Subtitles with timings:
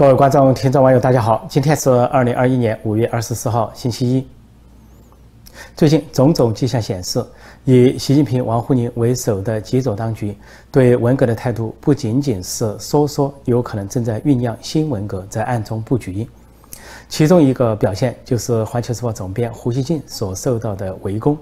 [0.00, 1.44] 各位观众、听众、网友，大家好！
[1.46, 4.26] 今天是二零二一年五月二十四号，星期一。
[5.76, 7.22] 最近种种迹象显示，
[7.66, 10.34] 以习近平、王沪宁为首的极左当局
[10.72, 16.26] 对文革的态度，不仅仅是说说，有可能正在酝酿新文革，在暗中布局。
[17.10, 21.36] 其中一个表现就是《环球时报》总编胡锡进所受到的围攻。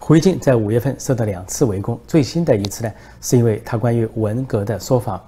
[0.00, 5.22] 胡锡进在五月份受到两次围攻，最新的一次呢，是因为他关于文革的说法。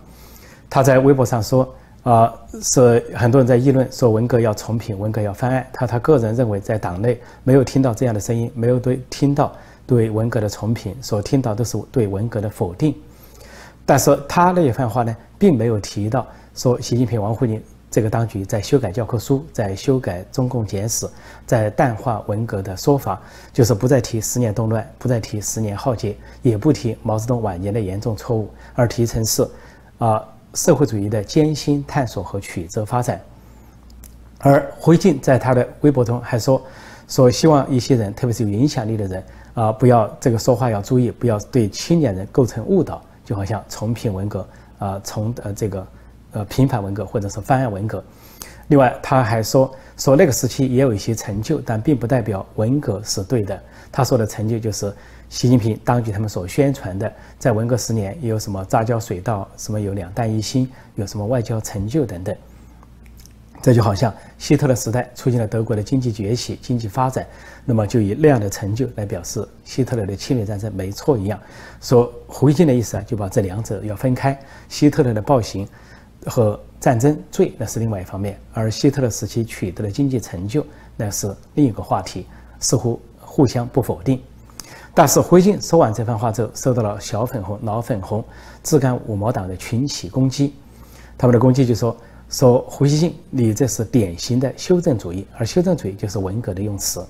[0.68, 1.72] 他在微博上说
[2.06, 5.66] ：“啊，是很多人在议论说文革要重评，文革要翻案。
[5.72, 9.52] 他他个人认为，在党内没有听到这样的声音，没有对听到
[9.88, 12.94] 对文革的重评，所听到都是对文革的否定。
[13.84, 16.24] 但是他那一番话呢，并没有提到
[16.54, 21.08] 说习近平、王沪宁这个当局在修改教科书，在修改中共简史，
[21.44, 23.20] 在淡化文革的说法，
[23.52, 29.44] 就是不再提十年动乱，不再提十年浩劫，也不提毛泽东晚年的严重错误，而提成是
[29.98, 30.24] 啊。”
[30.56, 33.20] 社会主义的艰辛探索和曲折发展，
[34.38, 36.60] 而胡锡进在他的微博中还说，
[37.06, 45.86] 说希望一些人，特别是有影响力的人啊，不要这个说话要注意，不要对青年人构成误导，就好像重评文革啊，重呃这个
[46.32, 48.02] 呃平反文革或者是翻案文革。
[48.68, 53.62] 另外，他还说说那个时期也有一些成就，但并不代表文革是对的。
[53.92, 54.92] 他说的成就就是。
[55.28, 62.34] 习近平当局他们所宣传的，在文革十年有什么杂交水稻，什么有两弹一星，有什么外交成就等等，
[63.60, 67.26] 这就好像希特勒时代出现了德国的经济崛起、经济发展，
[67.64, 71.38] 那么就以那样的成就来表示希特勒的侵略战争没错一样。
[71.80, 74.38] 说胡锡进的意思啊，就把这两者要分开，
[74.68, 75.66] 希特勒的暴行
[76.26, 80.64] 和战争罪那是另外一方面，而希特勒时期取得的经济成就
[80.96, 82.26] 那是另一个话题，
[82.60, 84.22] 似乎互相不否定。
[84.98, 88.24] 但是胡锡进说完这番话之后，受到了小粉红、老粉红、
[88.62, 90.54] 自干五毛党的群起攻击。
[91.18, 91.94] 他们的攻击就说
[92.30, 97.04] ：“说胡锡进，你这是典型的修正主义，而修正主义就是文革的用词。”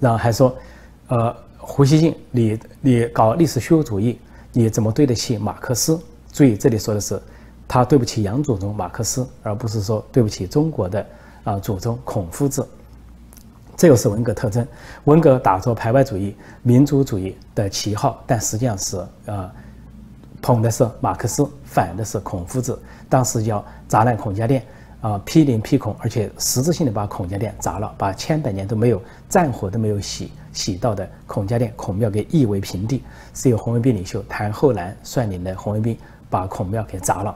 [0.00, 0.56] 然后还说
[1.08, 4.18] ：“呃，胡锡进，你你搞历史虚无主义，
[4.50, 6.00] 你怎么对得起马克思？”
[6.32, 7.20] 注意，这里说的是
[7.68, 11.06] 他对不起杨祖宗马克思，而不是说对不起中国的
[11.44, 12.66] 啊祖宗孔夫子。
[13.78, 14.66] 这又是文革特征。
[15.04, 19.48] 文革打着排外主义、民族主义的旗号，但实际上是呃，
[20.42, 22.76] 捧的是马克思，反的是孔夫子。
[23.08, 24.66] 当时叫砸烂孔家店，
[25.00, 33.04] 啊，批林批孔，而且实质性的把孔家店砸了，把千百年都没有战火都没有洗洗到的孔家店孔庙给夷为平地。
[33.32, 35.96] 是由红卫兵领袖谭厚兰率领的红卫兵
[36.28, 37.32] 把孔庙给砸了。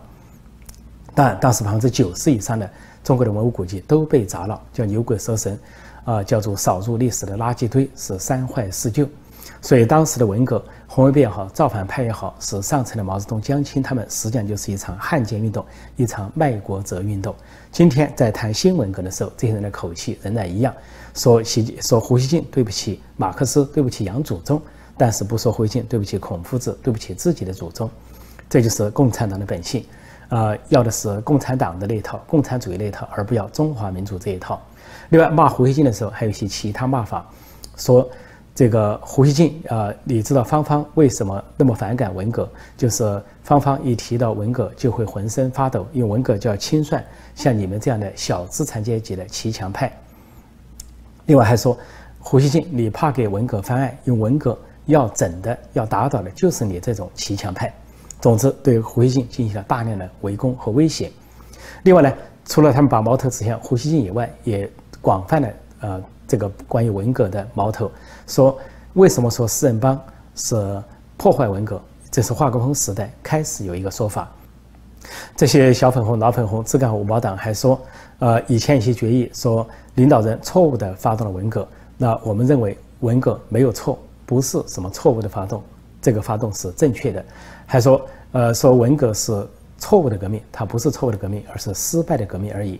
[1.14, 2.68] 但，当时百分之九十以上的
[3.04, 5.56] 中国的文物古迹都被砸了，叫牛鬼蛇神。
[6.04, 9.08] 啊，叫做扫入历史的垃圾堆，是三坏四旧。
[9.60, 15.64] 所以当时的文革，红卫兵也好，造反派也好，是上层的毛泽东、江青他们，实际上就是一场汉奸运动，
[15.96, 17.32] 一场卖国贼运动。
[17.70, 20.74] 今天在谈新文革的时候，这些人的口气仍然一样，
[21.14, 24.60] 说习说胡锡进对不起马克思，对不起杨祖宗，
[24.96, 27.88] 但是不说胡锡进对不起孔夫子，对不起自己的祖宗。
[28.50, 29.84] 这就是共产党的本性，
[30.28, 34.60] 啊，要的是共产党的那套共产主义那套，而不要中华民族这一套。
[35.10, 37.28] 另外骂胡锡进的时候，还有一些其他骂法，
[37.76, 38.08] 说
[38.54, 42.48] 这个胡锡进啊，你知道芳芳为什么那么反感文革？
[42.76, 47.02] 就是芳芳一提到文革就会浑身发抖，因为文革就要清算
[47.34, 49.90] 像你们这样的小资产阶级的骑墙派。
[51.26, 51.76] 另外还说
[52.18, 57.72] 胡锡进，你怕给文革翻案，用文革要整的、要打倒的，就是你这种骑墙派。
[58.20, 61.10] 总之，对胡锡进进行了大量的围攻和威胁。
[61.84, 62.12] 另外呢，
[62.44, 64.70] 除了他们把矛头指向胡锡进以外，也
[65.02, 67.90] 广泛的呃，这个关于文革的矛头，
[68.26, 68.56] 说
[68.94, 70.00] 为什么说四人帮
[70.34, 70.82] 是
[71.18, 71.78] 破坏文革？
[72.10, 74.30] 这是华国锋时代开始有一个说法。
[75.36, 77.80] 这些小粉红、老粉红、自干五毛党还说，
[78.20, 81.66] 呃，以前一些决议说领导人错误的发动了文革，
[81.98, 85.60] 那我们认为文革没有错，不是什么错误的发动，
[86.00, 87.24] 这个发动是正确的。
[87.66, 89.44] 还说，呃，说文革是
[89.78, 92.78] 错误的革命，它不是错误的革命，而是失败的革命而已。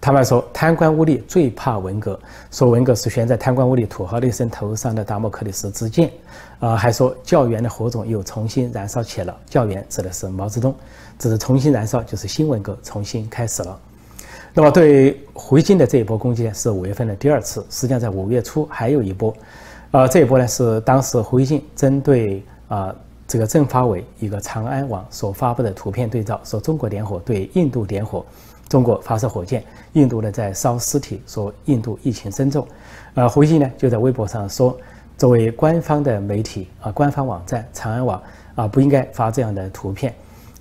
[0.00, 2.18] 他们说贪官污吏最怕文革，
[2.50, 6.10] 说文革是悬在贪官污吏土豪劣绅头上的达摩克里斯之剑，
[6.58, 9.36] 啊，还说教员的火种又重新燃烧起了。
[9.46, 10.74] 教员指的是毛泽东，
[11.18, 13.78] 指的重新燃烧就是新文革重新开始了。
[14.54, 19.36] 那么对胡锡进的这一波攻击呢，是五月份的第二次，实际上在五月初还有一波，
[19.90, 22.94] 呃，这一波呢是当时胡锡进针对啊
[23.28, 28.24] 这个政法委一个长安网所发布的图片对照，说中国点火对印度点火。
[28.70, 29.64] 中国发射火箭，
[29.94, 32.64] 印度呢在烧尸体，说印度疫情深重。
[33.14, 34.78] 呃，胡锡呢就在微博上说，
[35.18, 38.22] 作为官方的媒体啊，官方网站长安网
[38.54, 40.14] 啊，不应该发这样的图片，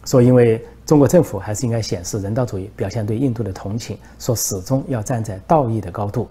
[0.05, 6.27] 说因为中国政府还是应该显示人道主义，表现对印度的同情，说始终要站在道义的高度。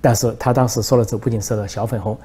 [0.00, 2.18] 但是他当时说了之后，不仅受到小粉红、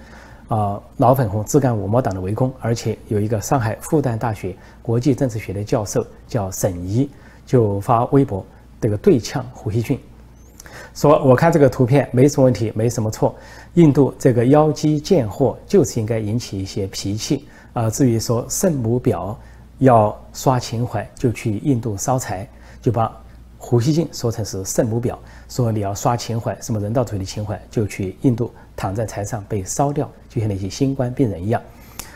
[0.48, 7.08] 啊老粉红、自干五毛党的围攻，而且有一个上海复旦大学国际政治学的教授叫沈怡，
[7.46, 8.44] 就发微博
[8.82, 10.00] 这个对呛胡锡进，
[10.94, 13.36] 说我看这个图片没什么问题，没什么错。
[13.74, 17.90] 印度这个妖姬贱货就是应该引起一些脾气啊。
[17.90, 19.36] 至于说圣母婊
[19.80, 22.48] 要刷情怀，就去印度烧柴，
[22.82, 23.16] 就把。
[23.60, 25.18] 胡锡进说成是圣母婊，
[25.50, 31.60] 说你要刷情怀，什么人道主义的情怀，就去印度躺在柴上被烧掉，就像那些新冠病人一样。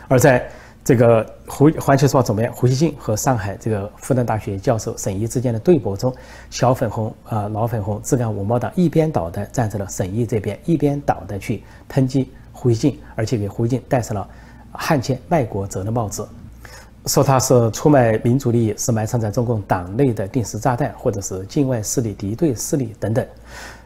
[0.06, 0.48] 而在
[0.84, 6.12] 这个胡环球时报总编胡锡进和上海这个复旦大学教授沈毅之间的对搏中，
[6.50, 14.28] 小粉红啊老粉红自干五毛党一边倒的站在了沈毅这边，一边倒的去抨击胡锡进，而且给胡锡进戴上了
[14.72, 16.26] 汉奸卖国贼的帽子。
[17.06, 23.26] 说他是出卖民族利益，是埋藏在中共党内的定时炸弹，或者是境外势力敌对势力等等。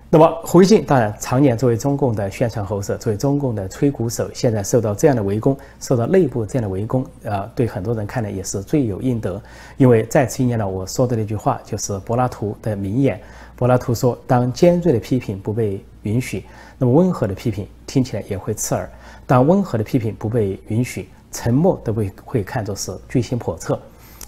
[0.08, 9.42] 那么胡锡进当然常年作为中共的宣传喉舌，作为中共的吹鼓手，现在受到这样的围攻，受到内部这样的围攻，啊，对很多人看来也是罪有应得。
[9.76, 13.20] 因为再次应验了我说的那句话，就是柏拉图的名言。
[13.56, 16.44] 柏拉图说：“当尖锐的批评不被允许，
[16.78, 18.88] 那么温和的批评听起来也会刺耳。
[19.26, 23.78] 当温和的批评不被允许。”沉默都被会看作是居心叵测，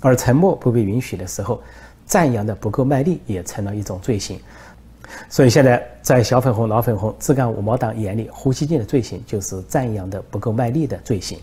[0.01, 1.59] 而沉默不被允许的时候，
[2.05, 4.39] 赞扬的不够卖力也成了一种罪行。
[5.29, 11.39] 所以现在在小粉红、老粉红、自干五毛党眼里，胡锡进的罪行就是赞扬的不够卖力的罪行。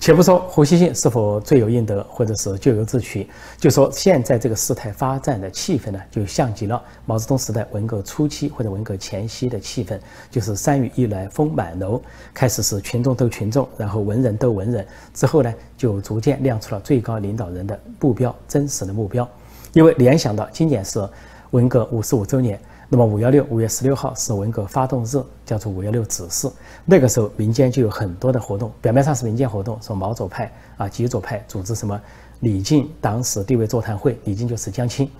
[0.00, 9.96] 且不说胡锡进是否罪有应得，或者是咎由自取，就说现在这个事态发展的气氛呢，就像极了毛泽东时代文革初期或者文革前夕的气氛，
[10.28, 12.02] 就是山雨欲来风满楼，
[12.34, 14.84] 开始是群众斗群众，然后文人斗文人，
[15.14, 19.28] 之后呢，就逐渐亮出了最高领导人的目标，真实的目标。
[19.72, 21.08] 因为联想到今年是
[21.52, 22.60] 文革五十五周年。
[22.88, 26.46] 那么五幺六五月十六号是文革发动日，叫做五幺六指示。
[26.84, 31.98] 那个时候民间就有很多的活动，表面上是民间活动，说毛左派啊、极左派组织什么
[32.40, 35.10] 李靖党史地位座谈会，李靖就是江青，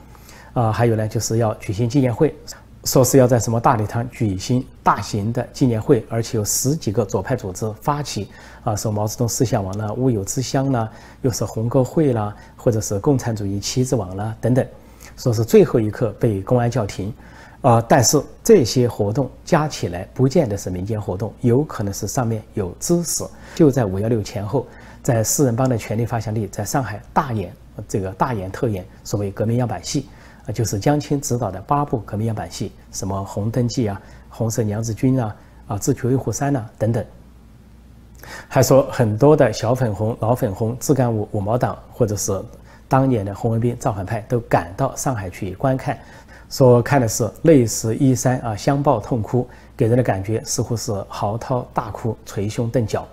[0.52, 2.34] 啊，还有呢就是要举行纪念会，
[2.84, 8.28] 说是要在什么大礼堂举行大型的纪念会，而且有十几个左派组织发起，
[8.64, 10.90] 啊，说毛泽东思想网啦、乌有之乡啦，
[11.22, 14.66] 又是红歌会啦，或者是共产主义旗帜网啦等等，
[15.16, 17.12] 说是最后一刻被公安叫停。
[17.62, 23.24] 啊，但是这些活动加起来不见得是民间活动，有可能是上面有指使。
[23.54, 24.66] 就在五幺六前后，
[25.00, 27.54] 在四人帮的权力发祥地在上海大演
[27.86, 30.08] 这个大演特演所谓革命样板戏，
[30.44, 35.36] 啊，就是江青执导的八部革命样板戏，什么红灯记啊、红色娘子军啊、
[35.68, 37.04] 啊智取威虎山呐等等。
[38.48, 42.42] 还说很多的小粉红、老粉红、自干五五毛党，或者是
[42.92, 45.98] 当年的红卫兵造反派，都赶到上海去观看。
[46.50, 53.08] 说看的是泪湿衣衫啊，相抱痛哭，给人的感觉似乎是嚎啕大哭、捶胸顿脚。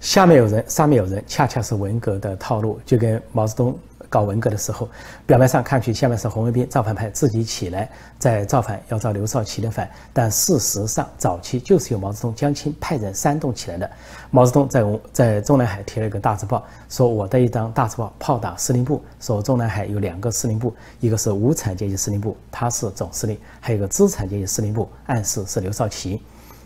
[0.00, 3.78] 下面有人，上面有人，恰恰是文革的套路，就跟毛泽东。
[4.08, 4.88] 搞文革的时候，
[5.26, 7.88] 表面上看去下面是红卫兵造反派自己起来
[8.18, 13.90] 在造反，要造刘少奇的反，但事实上早期就是由毛泽东、江青派人煽动起来的。
[14.30, 26.20] 毛泽东在在中南海贴了一个大字报，说我的一张大字报炮打司令部，说中南海有两个司令部，一个是无产阶级司令部，他是总司令，还有一个资产阶级司令部，暗示是刘少奇。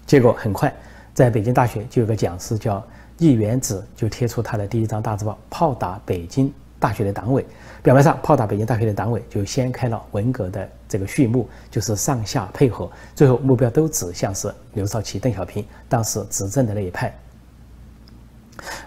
[0.07, 0.73] 结果很快，
[1.15, 2.83] 在北京大学就有个讲师叫
[3.19, 6.53] 易元子，就贴出他的第一张大字报，炮打北京。
[6.81, 7.47] 大学的党委，
[7.83, 17.15] 表面上炮打北京大学的党委，就掀开了文革的这个序幕，就是上下配合，最后目标都指向是刘少奇、邓小平当时执政的那一派。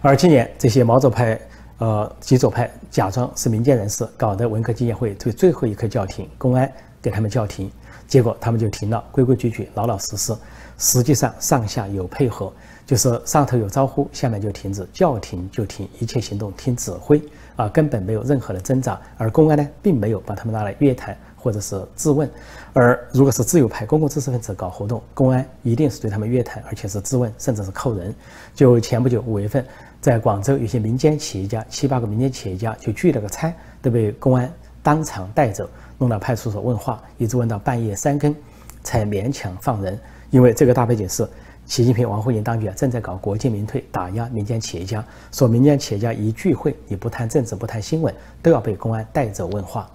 [0.02, 1.40] 而今年这些毛左派、
[1.78, 6.70] 呃极左派假装是民间人士搞的文革纪念会，最最后一刻叫停，公安
[7.02, 7.72] 给他们叫停，
[8.08, 10.36] 结果他们就停了，规规矩矩、老老实实，
[10.78, 12.52] 实际上上下有配合。
[12.86, 17.22] 就是上头有招呼，下面就停止，叫停就停，一切行动听指挥
[17.56, 19.00] 啊，根本没有任何的挣扎。
[19.18, 22.30] 而公安呢，并没有把他们拿来约谈或者是质问。
[22.74, 28.14] 而如果是自由派、公共知识分子搞活动，公安一定是对他们约谈，而且是质问，甚至是扣人。
[28.54, 29.66] 就前不久五月份，
[30.02, 38.36] 在广州有些民间企业家，七八个民间企业家就聚了个餐，都被公安当场带走，弄到派出所问话，一直问到半夜三更，
[38.84, 39.98] 才勉强放人。
[40.32, 41.26] 因为这个大背景是。
[41.66, 45.04] 习近平、王沪宁当局啊，正在搞国进民退，打压民间企业家。
[45.32, 49.90] 说民间企业家一聚会，你不谈政治、不谈新闻，都要被公安带走问话。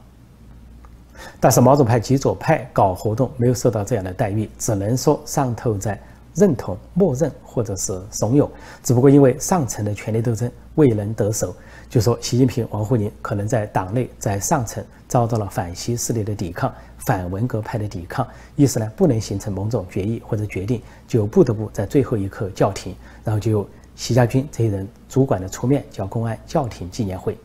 [1.38, 6.00] 但是毛左派、极左派搞活动，没有受到这样的待遇，只能说上头在
[6.34, 8.48] 认同、默认或者是怂恿，
[8.82, 11.54] 只不过因为上层的权力斗争未能得手，
[11.88, 18.26] 就说习近平、王沪宁可能在党内在上层遭到了反西势力的抵抗、反文革派的抵抗，
[18.56, 27.38] 意思呢不能形成某种决议或者决定，就不得不在最后一刻叫停，然后就由习家军这些人主管的出面叫公安叫停纪念会。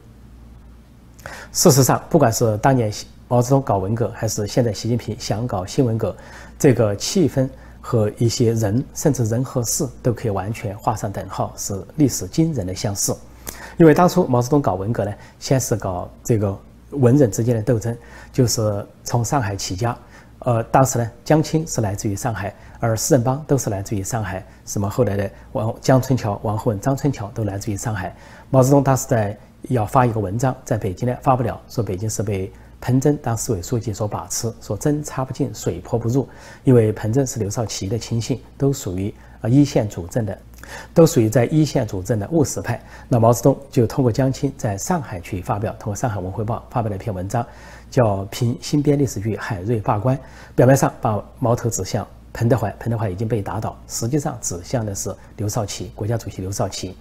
[1.53, 2.91] 事实上，不管是当年
[3.29, 6.13] 毛泽东搞文革，还是现在习近平想搞新文革，
[6.59, 7.47] 这个气氛
[7.79, 13.15] 和一些人，甚至人和事，都可以完全画上等号，是历史惊人的相似。
[13.77, 16.57] 因为当初毛泽东搞文革呢，先是搞这个
[16.91, 17.95] 文人之间的斗争，
[18.31, 19.97] 就是从上海起家。
[20.39, 24.45] 呃，当时呢，江青是来自于上海，而四人帮都是来自于上海。
[24.65, 28.15] 什么后来的王江春桥、王沪文、张春桥都来自于上海。
[28.49, 29.37] 毛泽东当时在。
[29.69, 32.51] 要发一个文章，在北京呢发不了，说北京是被
[32.81, 36.27] 彭真当市委书记所把持，说针插不进，水泼不入，
[36.65, 40.37] 因为彭真是刘少奇的亲信，都属于啊一线主政的，
[40.93, 42.81] 都属于在一线主政的务实派。
[43.07, 47.45] 那毛泽东就通过江青在上海去发表，通过上海文汇报发表了一篇文章，
[47.89, 50.17] 叫《评新编历史剧海瑞罢官》，
[50.55, 56.95] 表面上把矛头指向彭德怀，彭德怀已经被打倒，实际上指向的是刘少奇，国家主席刘少奇。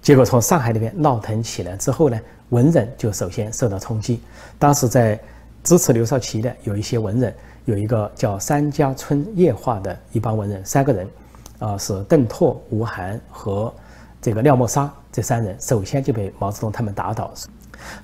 [0.00, 4.20] 结果从上海那边闹腾起来之后呢，文人就首先受到冲击。
[4.58, 5.18] 当时在
[5.62, 7.32] 支持刘少奇的有一些文人，
[7.66, 11.08] 有一个叫三家村夜话的一帮文人，三个人，
[11.62, 13.72] 啊，是邓拓、吴晗和
[14.20, 17.32] 这个廖沫沙这三人，首先就被毛泽东他们打倒。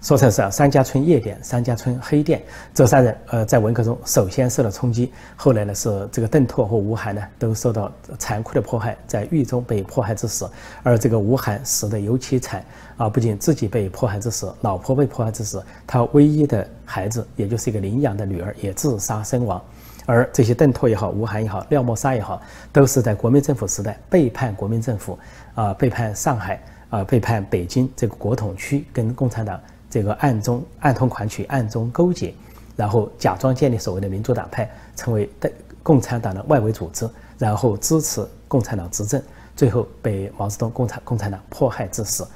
[0.02, 2.42] 说成是三家村夜店、三家村黑店，
[2.74, 10.50] 这三人呃在文革中首先受到冲击，后来呢是这个邓拓和吴晗呢都受到残酷的迫害，在狱中被迫害致死，
[10.82, 12.64] 而这个吴晗死的尤其惨
[12.96, 19.62] 啊，不仅自己被迫害致死，老婆被迫害致死，他唯一的孩子也就是一个领养的女儿也自杀身亡，
[20.08, 22.40] 而这些邓拓也好、吴晗也好、廖沫沙也好，
[22.72, 25.18] 都是在国民政府时代背叛国民政府
[25.54, 26.58] 啊，背叛上海。
[26.90, 29.60] 啊，背叛北京这个国统区，跟共产党
[29.90, 32.32] 这个暗中暗通款曲、暗中勾结，
[32.76, 39.22] 然后假装建立所谓的民主党派，成为的共产党的外围组织，然后支持共产党执政，
[39.54, 42.26] 最后被毛泽东共产共产党迫害致死。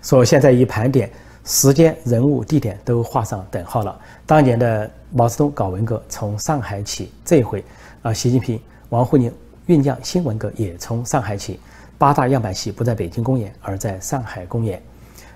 [0.00, 1.10] 说现在一盘点，
[1.48, 3.98] 时间、人物、地点都画上等号了。
[4.26, 7.64] 当年的毛泽东搞文革从上海起，这回
[8.02, 9.32] 啊，习近平、王沪宁
[9.66, 11.58] 酝酿新文革也从上海起。
[11.96, 14.80] 八大样板戏不在北京公演，而在上海公演。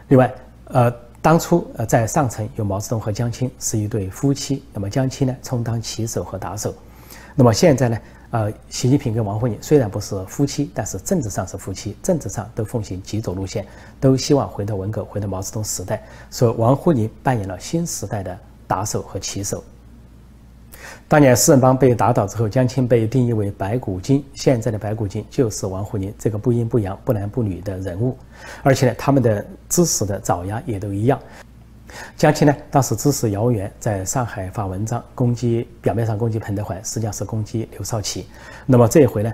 [0.09, 0.31] 另外，
[0.67, 0.93] 呃，
[1.23, 6.75] 当初呃在上层有毛泽东和江青是一对夫妻，那么江青呢充当旗手和打手。
[7.35, 7.99] 那么现在呢，
[8.33, 13.67] 呃，习近平跟王沪宁虽然不是夫妻，但是政治上是夫妻，政治上都奉行极左路线，
[14.01, 16.03] 都希望回到文革，回到毛泽东时代。
[16.31, 19.63] 说王沪宁扮演了新时代的打手和旗手。
[21.07, 24.25] 当年四人帮被打倒之后，江青被定义为白骨精。
[24.33, 28.17] 现在的白骨精就是王沪宁这个不阴不阳、不男不女的人物，
[28.63, 31.21] 而且呢，他们的支持的爪牙也都一样。
[32.17, 38.27] 江青呢，当时支持姚文元在上海发文章攻击，表面上攻击彭德怀，实际上是攻击刘少奇。
[38.67, 39.33] 那么这一回呢？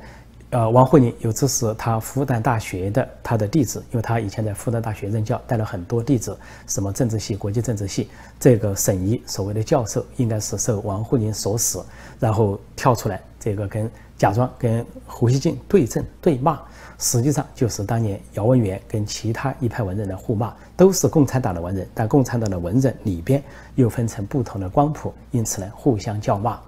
[0.51, 6.35] 呃，王沪宁有支持他复旦大学的他的弟子，因为他以前在复旦大学任教，带了很多弟子，
[6.67, 8.09] 什么政治系、国际政治系，
[8.41, 11.79] 这个沈一所谓的教授应该是受王沪宁所使，
[12.19, 16.59] 然后跳出来，这个跟假装跟胡锡进对阵对骂，
[16.99, 23.43] 实际上就是当年姚文元跟其他一派文人的互骂，都是共产党的文人，但共产党的文人里边
[23.77, 26.59] 又分成不同的光谱，因此呢，互相叫骂。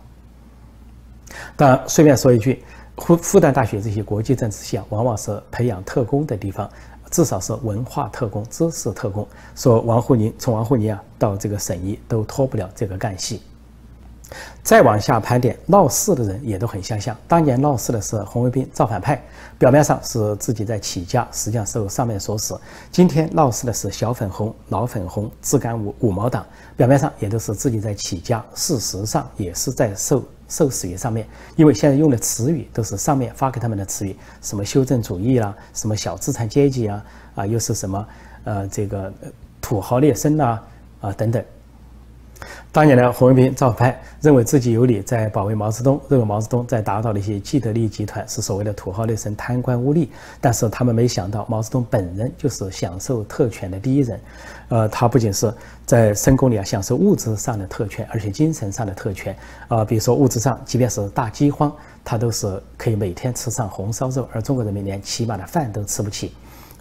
[1.57, 2.65] 当然，顺便说一句。
[2.97, 6.71] 复复旦大学这些国际政治系啊，往往是培养特工的地方，
[7.11, 9.27] 至少是文化特工、知识特工。
[9.57, 13.41] 说王沪宁，从王沪宁啊到这个沈毅都脱不了这个干系。
[14.63, 17.17] 再往下盘点，闹事的人也都很相像。
[17.27, 19.23] 当年闹事的是红卫兵造反派，
[19.59, 22.55] 表面上是自己在起家，实际上受上面所使。
[22.93, 26.47] 今天闹事的是小粉红、老粉红、自干五五毛党，
[26.77, 30.23] 表面上也都是自己在起家，事实上也是在受。
[30.53, 37.05] 受死于上面，因为现在用的词语都是上面发给他们的词语，什么修正主义啦，什么小资产阶级啊，
[37.37, 38.09] 啊，又是什么
[38.43, 39.13] 呃这个
[39.61, 40.61] 土豪劣绅呐，
[41.01, 41.41] 啊等等。
[42.73, 50.09] 当年的红卫兵造派认为自己有理，在保卫毛泽东，认为毛泽东在打倒那些既得利益集团，是所谓的土豪劣绅、贪官污吏。
[50.41, 54.21] 但是他们没想到，毛泽东本人就是享受特权的第一人。
[54.69, 55.53] 呃，他不仅是
[55.85, 59.37] 在深宫里啊享受物质上的特权，而且精神上的特权。
[59.67, 61.73] 啊，比如说物质上，即便是大饥荒，
[62.05, 66.33] 他都是可以每天吃上红烧肉，而中国人民连起码的饭都吃不起。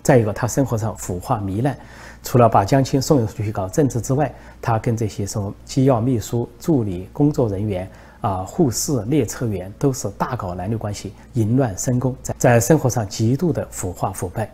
[0.01, 1.77] 再一个，他生活上腐化糜烂。
[2.21, 7.89] 除了把江青送出去搞政治之外，他跟这些什么机要秘书、助理、工作人员
[8.19, 14.51] 啊护士、列车员都是大搞男女关系，淫乱深宫，在在生活上极度的腐化腐败。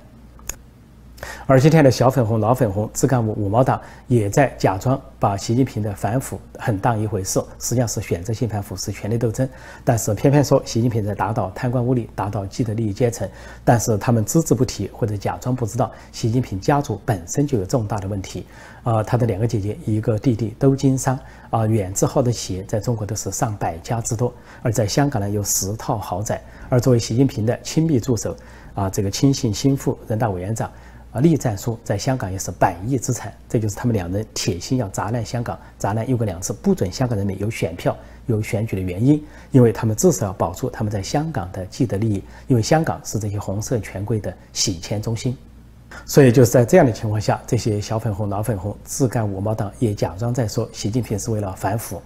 [1.48, 9.48] 而今天的小粉红、老粉红、自干五、五毛党也在假装把习近平的反腐很当一回事，实际上是选择性反腐，是权力斗争。
[9.84, 13.28] 但是偏偏说习近平在打倒贪官污吏，打倒既得利益阶层，
[13.64, 18.46] 但是他们只字不提或者假装不知道，习近平家族本身就有重大的问题。
[18.84, 21.18] 啊，他的两个姐姐，一个弟弟都经商，
[21.50, 24.32] 啊，远志号的企业在中国都是上百家之多，
[24.62, 26.40] 而在香港呢有十套豪宅。
[26.70, 28.36] 而作为习近平的亲密助手，
[28.76, 30.70] 啊，这个亲信心腹，人大委员长。
[31.16, 37.96] 啊，栗战书在香港也是百亿资产，这就是他们两人铁心要砸烂香港、砸烂“一国两制”，不准香港人民有选票、
[38.26, 45.38] 有选举的原因，因为他们至少要保住他们在香港的既得利益，因为香港是这些红色权贵的洗钱中心。
[46.06, 52.02] 所以就是在这样的情况下，这些小粉红、老粉红、自干五毛党也假装在说习近平是为了反腐。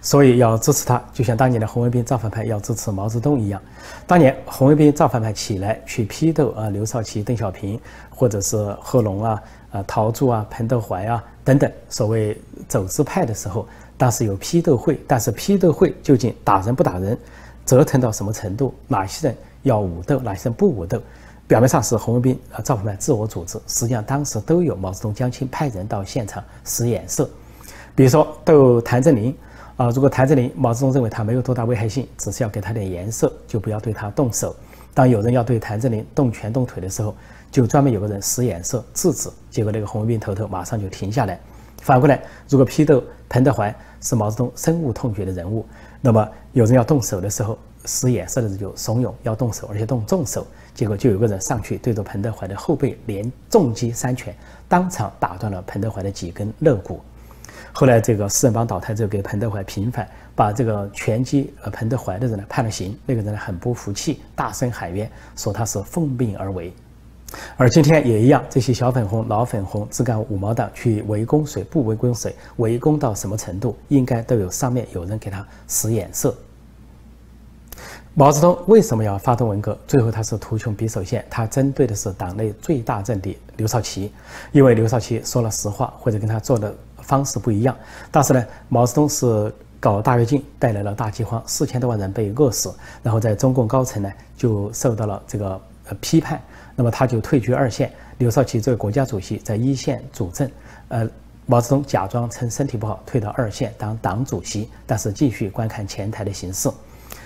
[0.00, 3.60] 所以要支持他，就像当年的红卫兵造反派要支持毛泽东一样。
[4.06, 7.80] 当年红卫兵造反派起来去批斗啊刘少奇、邓小平，
[8.10, 13.66] 或者是贺龙啊、啊陶铸啊、彭德怀啊等等所谓走资派的时候，
[13.96, 17.16] 当时有批斗会，但是批斗会究竟打人不打人，
[17.64, 21.00] 折腾到什么程度，哪些人要武斗，哪些人不武斗，
[21.46, 27.28] 表面上是红卫兵啊造反派自我组织，实际上当时都有毛泽东江青派人到现场使眼色，
[27.94, 29.36] 比如说斗谭震林。
[29.76, 34.56] 啊，如果谭震林，毛泽东认为他没有多大危害性，只是要给他点颜色，就不要对他动手。
[34.94, 37.14] 当有人要对谭震林动拳动腿的时候，
[37.50, 41.38] 就专门有个人使眼色制止，结果那个红卫兵头头马上就停下来。
[41.82, 45.66] 反过来，如果批斗彭德怀是毛泽东深恶痛绝的人物，
[46.00, 54.34] 那么有人要动手的时候，使眼色的人就怂恿要动手，而且动重手，结果就有个人上去对着彭德怀的后背连重击三拳，
[54.68, 56.98] 当场打断了彭德怀的几根肋骨。
[57.78, 62.98] 后来，这个四人帮倒台之后，给彭德怀平反，把这个拳击呃彭德怀的人呢判了刑。
[63.04, 66.72] 那个人呢很不服气，大声喊冤，说他是奉命而为。
[67.54, 76.34] 而今天也一样，这些小粉红、老粉红、只干五毛党去围攻谁，不围攻谁，围攻到什么程度，应该都有上面有人给他使眼色。
[78.14, 79.78] 毛泽东为什么要发动文革？
[79.86, 84.10] 最后他是图穷匕首现，他针对的是党内最大政敌刘少奇，
[84.50, 86.74] 因为刘少奇说了实话，或者跟他做的。
[87.06, 87.74] 方式不一样，
[88.10, 96.40] 但是呢，毛泽东是搞大跃进，带来了大饥荒，四千多万人被饿死，然后在中共高层呢就受到了这个呃批判，
[96.74, 97.92] 那么他就退居二线。
[98.18, 100.50] 刘少奇作为国家主席在一线主政，
[100.88, 101.08] 呃，
[101.44, 106.68] 毛泽东假装称身体不好退到二线当党主席，但是继续观看前台的形势。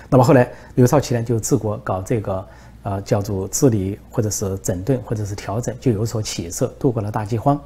[0.08, 2.46] 那么后来刘少奇呢就治国搞这个
[2.82, 7.58] 呃叫做治理或者是整顿或者是调整就有所起色，度过了大饥荒。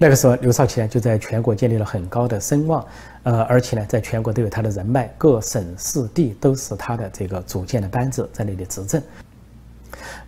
[0.00, 2.86] 那个时候，刘少奇呢就在全国建立了很高的声望，
[3.24, 9.02] 呃，而且呢，在全国都有他的人脉，各省市地都是他的这个组建的班子在那里执政。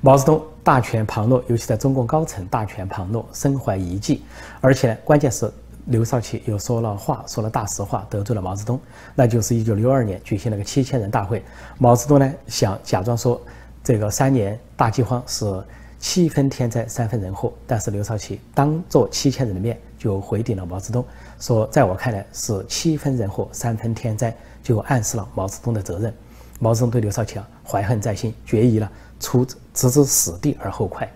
[0.01, 4.25] 毛泽东大权旁落，尤其在中共高层大权旁落，身怀遗迹，
[4.61, 5.49] 而且呢关键是
[5.85, 8.81] 刘少奇又说了话，说了大实话，得罪了毛泽东。
[9.15, 11.45] 那就是一九六二年举行了个七千人大会，
[11.79, 13.41] 毛泽东呢想假装说
[13.85, 15.63] 这个三年大饥荒是。
[16.01, 17.53] 七分天灾，三分人祸。
[17.67, 21.05] 但是刘少奇当着七千人的面就回顶了毛泽东，
[21.39, 26.13] 说在我看来是七分人祸，三分天灾，就暗示了毛泽东的责任。
[26.59, 31.09] 毛泽东对刘少奇啊怀恨在心，决意了出置之死地而后快。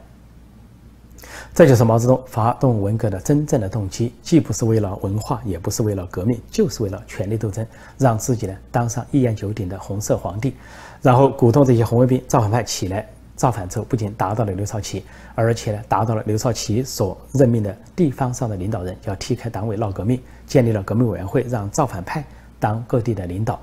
[1.54, 7.66] 这就是毛泽东发动文革的真正的动机，既不是为了文化，也不是为了革命，就是为了权力斗争，
[7.96, 10.54] 让自己呢当上一言九鼎的红色皇帝，
[11.00, 13.08] 然后鼓动这些红卫兵造反派起来。
[13.36, 22.24] 造反之后，不仅达到了刘少奇，而且呢，达到了刘少奇所任命的地方上的领导人要踢开党委闹革命，建立了革命委员会，让造反派
[22.58, 23.60] 当各地的领导。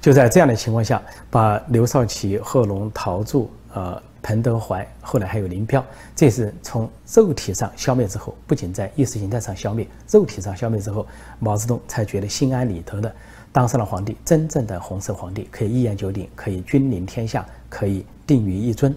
[0.00, 5.84] 就在这样的情况下，把刘少奇、贺龙、陶铸、呃彭德怀，后来还有林彪，
[6.16, 11.06] 这是从肉体上消灭之后，不仅在意识形态上消灭，肉体上消灭之后，
[11.38, 13.14] 毛泽东才觉得心安理得的
[13.52, 18.04] 当上了皇帝，真正的红色皇帝，可以一言九鼎，可以君临天下，可以。
[18.26, 18.94] 定于一尊，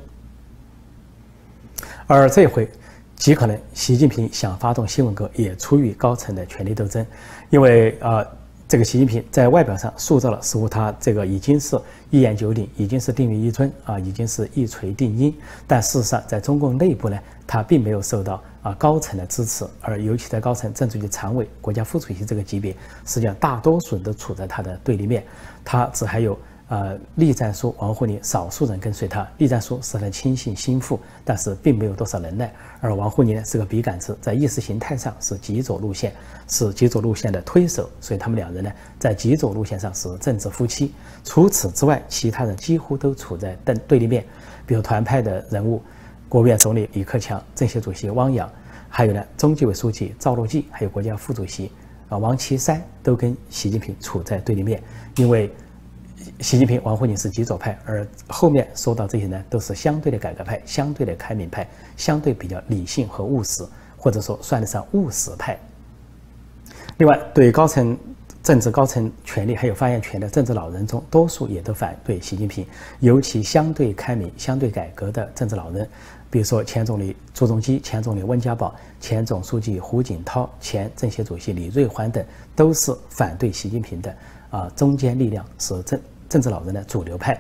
[2.08, 2.68] 而这回
[3.16, 7.06] 极可能习近平想发动新文革，也出于高层的权力斗争，
[7.50, 8.26] 因为啊，
[8.68, 15.36] 这个习近平在外表上塑造了似乎他这个已经是一言九鼎，已经是定于一尊啊，已经是一锤定音，
[15.68, 22.72] 但事实上在中共内部呢，他并没有受到啊高层的支持，而尤其在高层政治局常委、国家副主席这个级别，
[23.06, 25.24] 实际上大多数人都处在他的对立面，
[25.64, 26.36] 他只还有。
[26.70, 32.54] 呃，栗战书王沪宁少数人跟随他，栗战书是他的亲信心腹，但是并没有多少能耐。
[32.80, 36.14] 而王沪宁呢是个笔杆子，在意识形态上是极左路线，
[36.48, 40.94] 是极左路线的推手，所以他们两人呢在极左路线上是政治夫妻。
[41.24, 44.24] 除此之外，其他人几乎都处在对对立面，
[44.68, 45.82] 比如团派的人物，
[46.30, 48.48] 国务院总理李克强、政协主席汪洋，
[48.88, 51.72] 还有呢中纪委书记赵乐际，还有国家副主席
[52.10, 54.80] 啊王岐山，都跟习近平处在对立面，
[55.16, 55.52] 因为。
[56.42, 63.66] 习近平、王沪宁是极左派，而后面说到这些呢，都是相对的改革派、相对的开明派、相对比较理性和务实，
[63.98, 65.58] 或者说算得上务实派。
[66.98, 67.98] 另外，对高层
[68.44, 72.66] 政治高层权力还有发言权的政治老人中，多数也都反对习近平，
[73.00, 75.88] 尤其相对开明、相对改革的政治老人，
[76.30, 84.14] 比如说前总理朱镕基、前总理温家宝、前总书记胡锦涛、前政协主席李瑞环等，都是反对习近平的。
[84.50, 87.40] 啊，中间力量是政政治老人的主流派。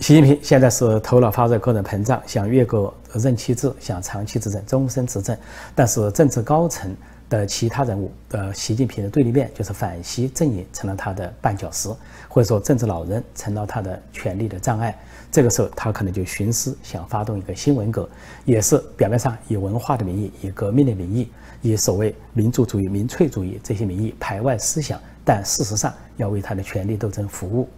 [0.00, 5.36] 习近平现在是头脑发热、个人膨胀，想越过任期制，想长期执政、终身执政。
[5.74, 6.94] 但是政治高层
[7.38, 11.88] 的其他人物，呃，习近平的对立面就是反习阵营成了他的绊脚石，
[12.28, 14.96] 或者说政治老人成了他的权力的障碍。
[15.30, 18.08] 这个时候，他可能就寻思想发动一个新文革，
[18.44, 21.28] 也是表面上以文化的名义、以革命的名义、
[21.60, 25.00] 以所谓民族主义、民粹主义这些名义排外思想。
[25.24, 27.68] 但事实上，要为他的权力斗争服务。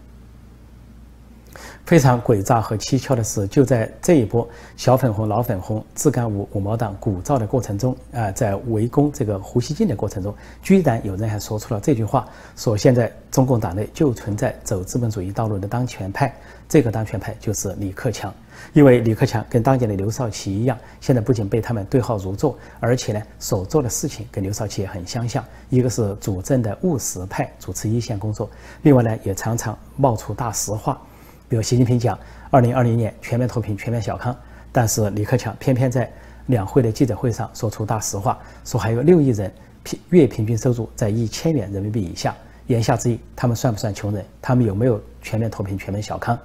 [1.86, 4.46] 非常诡诈和蹊跷的是，就在这一波
[4.76, 16.34] 小粉红、老粉红、自干五五毛党鼓噪的过程中，啊，在围攻这个胡锡进的过程中，居然有人还说出了这句话：说现在中共党内就存在走资本主义道路的当权派，
[16.68, 18.34] 这个当权派就是李克强。
[18.72, 25.44] 因为李克强跟当年的刘少奇一样，现在不仅被他们对号入座，而且呢，所做的事情跟刘少奇也很相像。
[25.70, 28.48] 一个是主政的务实派，主持一线工作；
[28.82, 31.00] 另外呢，也常常冒出大实话。
[31.48, 32.18] 比如习近平讲
[32.50, 34.36] 二零二零年全面脱贫、全面小康，
[34.72, 36.10] 但是李克强偏偏在
[36.46, 42.34] 两会的记者会上说出大实话，说还有六亿人平月平均收入在一千元人民币以下。
[42.66, 44.24] 言下之意，他们算不算穷人？
[44.42, 46.36] 他们有没有全面脱贫、全面小康？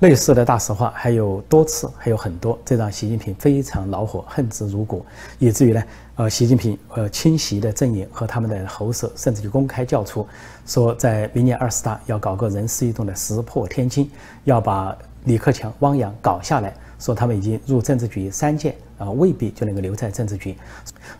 [0.00, 5.04] 类似的大实话还有多次，还有很多，这让习近平非常恼火，恨之入骨，
[5.38, 5.82] 以至于呢，
[6.16, 10.26] 呃，习近平呃亲习的阵营和他们的喉舌，甚至就公开叫出，
[10.66, 14.10] 说在明年二十大要搞个人事异动的石破天惊，
[14.44, 20.56] 要把李克强、汪洋搞下来，说他们已经入政治局三届啊，未必就能够留在政治局，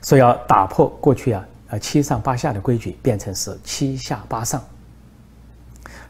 [0.03, 4.63] 说要打破过去啊呃七上八下的规矩，变成是七下八上，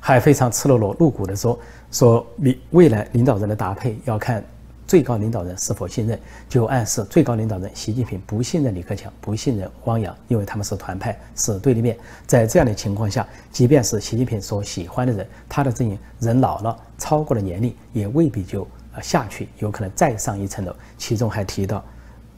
[0.00, 1.58] 还非常赤裸裸露骨的说。
[1.92, 4.44] 说你未来领导人的搭配要看
[4.86, 11.96] 最高领导人是否信任，就暗示最高领导人习近平不信任李克强，不信任汪洋，因为他们是团派，是对立面。
[12.26, 20.74] 在这样的情况下，即便是习近平所喜欢的人，他的阵营人老了，超过了年龄，也未必就呃下去，有可能再上一层楼。
[20.98, 21.84] 其中还提到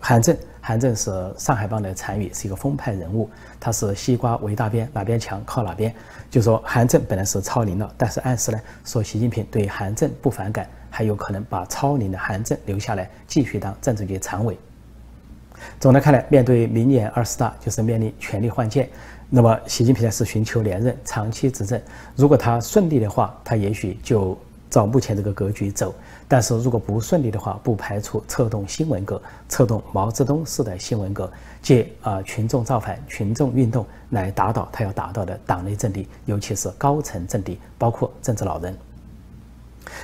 [0.05, 5.95] 韩正，韩正是上海帮的残余，是一个风派人物，他是西瓜围大边，哪边强靠哪边。
[6.29, 14.59] 就说韩正本来是超龄了，但是暗示呢，说习近平对韩正不反感，还有可能把超龄的韩正留下来继续当政治局常委。
[15.79, 18.91] 总的看来，面对明年二十大，就是面临权力换届，
[19.31, 21.81] 那么习近平呢是寻求连任、长期执政。
[22.17, 24.37] 如果他顺利的话，他也许就。
[24.73, 25.95] 照目前这个格局走，
[26.27, 31.31] 但是如果不顺利的话，不排除策动新文革，策动毛泽东式的新文革，
[31.61, 38.75] 借啊群众造反、群众运动来打倒他要打倒的党内阵地，尤其是高层阵地，包括政治老人。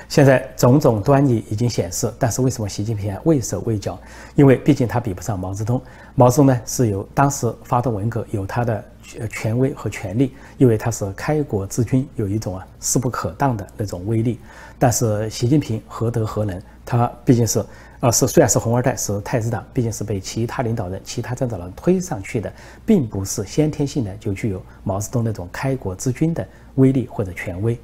[0.07, 3.97] 现在种种端倪已经显示，但是为什么习近平畏手畏脚？
[4.35, 5.81] 因为毕竟他比不上毛泽东。
[6.13, 8.85] 毛泽东呢是有当时发动文革有他的。
[9.17, 14.39] 呃权威和权力，因为他是开国之君，有一种啊势不可当的那种威力。
[14.77, 16.61] 但是习近平何德何能？
[16.85, 17.63] 他毕竟是，
[17.99, 22.51] 呃，是虽然是红二代，是太子党，毕竟是被其他领导人、其他政党人推上去的，
[22.85, 27.79] 并不是先天性的就具有毛泽东那种开国之君的威力或者权威。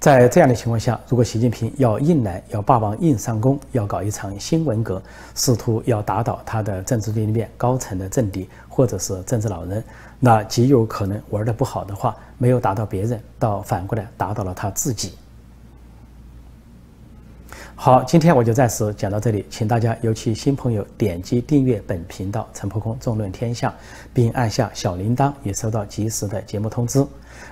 [0.00, 5.02] 在这样的情况下，如果习近平要硬来，要霸王硬上弓，要搞一场新文革，
[5.34, 9.82] 试图要打倒他的政治对立面、高层的政敌，或者是政治老人，
[10.20, 15.14] 那极有可能玩的不好的话，没有打倒别人，倒反过来打倒了他自己。
[17.74, 23.74] 好，今天我就暂时讲到这里，请大家尤其新朋友点击订阅本频道“陈破空纵论天下”，
[24.14, 27.04] 并按下小铃铛，以收到及时的节目通知。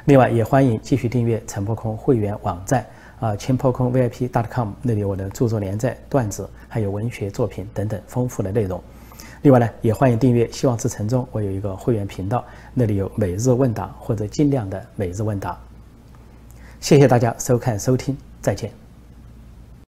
[0.06, 2.86] 另外，也欢迎继续订阅陈破空会员网站
[3.18, 8.80] 啊，陈破空 VIP.com，那里有我的著作连载、段子，还有文学作品等等丰富的内容。
[9.42, 15.58] 另外呢，也欢迎订阅《希望之城》中我有一个会员频道，那里有每日问答或者尽量的每日问答。
[16.78, 18.86] 谢谢大家收看收听，再见。